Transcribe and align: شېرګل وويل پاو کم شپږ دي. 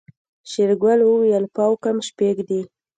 شېرګل 0.51 0.99
وويل 1.05 1.45
پاو 1.55 1.73
کم 1.83 1.97
شپږ 2.07 2.35
دي. 2.49 2.61